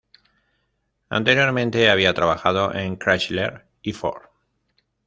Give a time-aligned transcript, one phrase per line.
[1.09, 4.23] Anteriormente había trabajado en Chrysler y Ford.